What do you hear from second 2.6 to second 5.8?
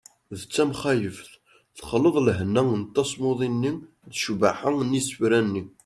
n tasmuḍi-nni d ccbaḥa n yisefra-nni